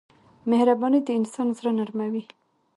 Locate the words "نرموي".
1.79-2.23